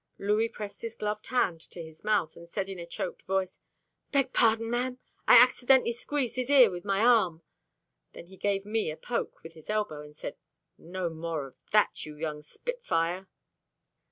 Louis 0.17 0.49
pressed 0.49 0.81
his 0.81 0.95
gloved 0.95 1.27
hand 1.27 1.61
to 1.69 1.79
his 1.79 2.03
mouth 2.03 2.35
and 2.35 2.49
said 2.49 2.69
in 2.69 2.79
a 2.79 2.87
choked 2.87 3.21
voice, 3.21 3.59
"Beg 4.11 4.33
pardon, 4.33 4.67
ma'am. 4.67 4.97
I 5.27 5.35
accidentally 5.37 5.91
squeezed 5.91 6.37
his 6.37 6.49
ear 6.49 6.71
with 6.71 6.83
my 6.83 7.01
arm." 7.01 7.43
Then 8.13 8.25
he 8.25 8.35
gave 8.35 8.65
me 8.65 8.89
a 8.89 8.97
poke 8.97 9.43
with 9.43 9.53
his 9.53 9.69
elbow 9.69 10.01
and 10.01 10.15
said, 10.15 10.37
"No 10.75 11.11
more 11.11 11.45
of 11.45 11.55
that, 11.71 12.03
you 12.03 12.15
young 12.17 12.41
Spitfire." 12.41 13.27